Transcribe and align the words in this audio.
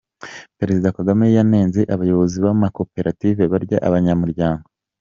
Perezida 0.59 0.93
Kagame 0.97 1.23
yanenze 1.37 1.81
abayobozi 1.93 2.37
b’amakoperative 2.45 3.41
barya 3.51 3.77
abanyamuryango. 3.87 4.65